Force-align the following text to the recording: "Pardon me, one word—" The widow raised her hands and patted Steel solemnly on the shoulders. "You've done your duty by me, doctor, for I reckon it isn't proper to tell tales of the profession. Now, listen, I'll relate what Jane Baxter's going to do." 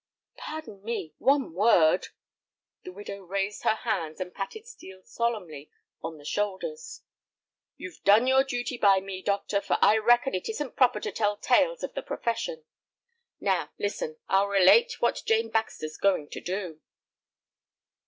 "Pardon 0.35 0.81
me, 0.83 1.13
one 1.19 1.53
word—" 1.53 2.07
The 2.83 2.91
widow 2.91 3.19
raised 3.23 3.61
her 3.61 3.75
hands 3.75 4.19
and 4.19 4.33
patted 4.33 4.65
Steel 4.65 5.03
solemnly 5.03 5.69
on 6.01 6.17
the 6.17 6.25
shoulders. 6.25 7.03
"You've 7.77 8.01
done 8.03 8.25
your 8.25 8.43
duty 8.43 8.79
by 8.79 8.99
me, 8.99 9.21
doctor, 9.21 9.61
for 9.61 9.77
I 9.79 9.99
reckon 9.99 10.33
it 10.33 10.49
isn't 10.49 10.75
proper 10.75 10.99
to 11.01 11.11
tell 11.11 11.37
tales 11.37 11.83
of 11.83 11.93
the 11.93 12.01
profession. 12.01 12.63
Now, 13.39 13.69
listen, 13.77 14.17
I'll 14.27 14.47
relate 14.47 14.99
what 15.03 15.21
Jane 15.23 15.49
Baxter's 15.51 15.97
going 15.97 16.29
to 16.29 16.41
do." 16.41 16.79